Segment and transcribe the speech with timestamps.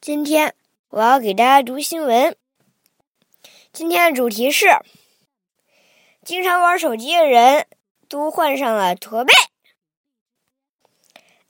[0.00, 0.54] 今天
[0.90, 2.36] 我要给大家读新闻。
[3.72, 4.66] 今天的主题是：
[6.22, 7.66] 经常玩手机的人
[8.08, 9.32] 都患上了驼背。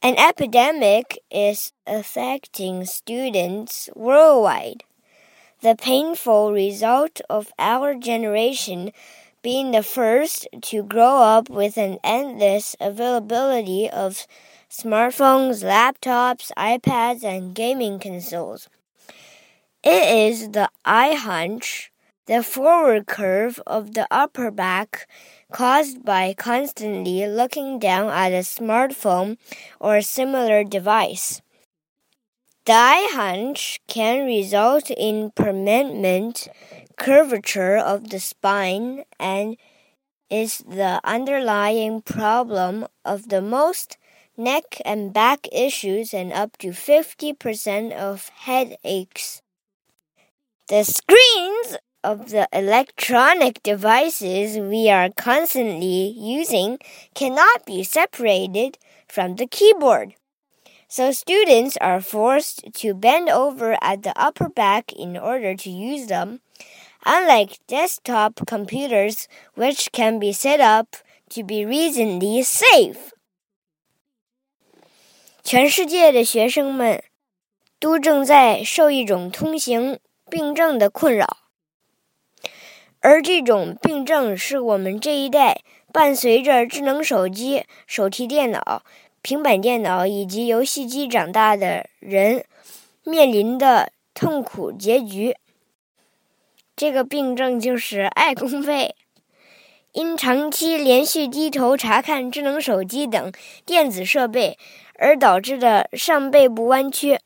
[0.01, 4.81] An epidemic is affecting students worldwide.
[5.61, 8.93] The painful result of our generation
[9.43, 14.27] being the first to grow up with an endless availability of
[14.70, 18.70] smartphones, laptops, iPads, and gaming consoles.
[19.84, 21.90] It is the iHunch,
[22.28, 25.08] the forward curve of the upper back
[25.52, 29.38] caused by constantly looking down at a smartphone
[29.80, 31.42] or similar device.
[32.66, 36.48] The iHunch can result in permanent
[36.98, 39.58] curvature of the spine and
[40.30, 43.98] is the underlying problem of the most
[44.40, 49.42] neck and back issues and up to 50% of headaches.
[50.70, 56.80] The screens of the electronic devices we are constantly using
[57.14, 60.16] cannot be separated from the keyboard.
[60.88, 66.08] So students are forced to bend over at the upper back in order to use
[66.08, 66.40] them,
[67.06, 70.96] unlike desktop computers, which can be set up
[71.30, 73.12] to be reasonably safe.
[75.52, 77.04] 全世界的学生们
[77.80, 79.98] 都正在受一种通行
[80.30, 81.38] 病症的困扰，
[83.00, 88.84] 而这种病症是我们这一代伴随着智能手机、手提电脑。
[89.24, 92.46] 平板电脑以及游戏机长大的人
[93.04, 95.36] 面临的痛苦结局。
[96.76, 98.94] 这个病症就是爱工费，
[99.94, 103.32] 因长期连续低头查看智能手机等
[103.66, 104.60] 电子设备
[105.00, 107.20] 而导致的上背部弯曲。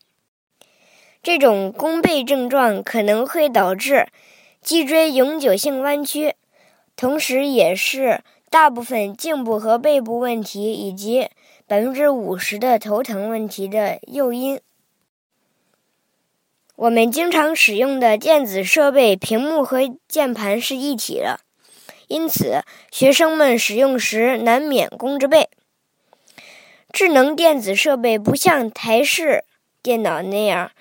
[1.21, 4.07] 这种弓背症状可能会导致
[4.61, 6.35] 脊椎永久性弯曲，
[6.95, 11.29] 同时也是大部分颈部和背部问题以及。
[11.65, 14.59] 百分之五十的头疼问题的诱因。
[16.75, 21.39] 我们经常使用的电子设备屏幕和键盘是一体的，
[22.09, 25.49] 因此学生们使用时难免弓着背。
[26.93, 29.43] 智能电子设备不像台式
[29.81, 30.71] 电脑那样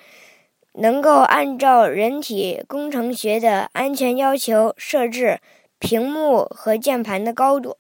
[0.74, 5.40] 能够按照人体工程学的安全要求设置
[5.80, 7.78] 屏幕和键盘的高度。